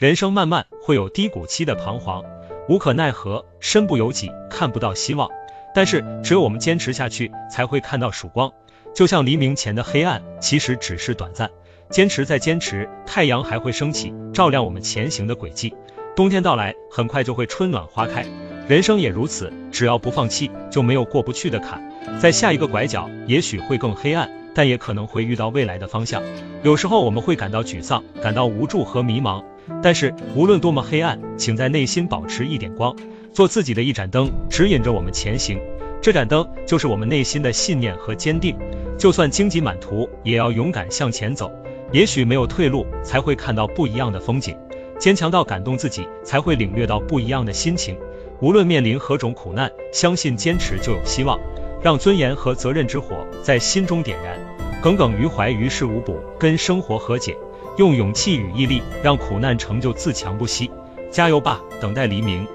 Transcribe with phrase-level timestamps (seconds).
[0.00, 2.24] 人生漫漫，会有低谷期的彷徨，
[2.70, 5.28] 无可奈何，身不由己，看不到希望。
[5.74, 8.50] 但是，只有我们坚持下去，才会看到曙光。
[8.94, 11.50] 就像黎明前的黑暗，其实只是短暂。
[11.90, 15.74] 坚持再坚持，太阳还会升起，照亮我们前行的轨迹。
[16.16, 18.24] 冬天到来，很快就会春暖花开。
[18.68, 21.92] 人生也如此，只要不放弃，就没有过不去的坎。
[22.18, 26.22] 在下一个拐角，也许会更黑暗，但也可能会遇到未来的方向。
[26.62, 29.44] 有时候我们会感到沮丧，感到无助和迷茫。
[29.82, 32.94] 但是无论多么黑暗，请在内心保持一点光。
[33.32, 35.60] 做自己的一盏灯，指引着我们前行。
[36.02, 38.56] 这盏灯就是我们内心的信念和坚定。
[38.98, 41.50] 就算荆棘满途，也要勇敢向前走。
[41.92, 44.56] 也许没有退路，才会看到不一样的风景。
[44.98, 47.96] 坚强到感动自己，才会领略到不一样的心情。
[48.40, 51.38] 无论面临何种苦难，相信坚持就有希望。
[51.82, 54.38] 让尊严和责任之火在心中点燃。
[54.82, 57.36] 耿耿于怀于事无补，跟生活和解。
[57.80, 60.70] 用勇气与毅力，让苦难成就自强不息。
[61.10, 62.46] 加油吧，等待黎明。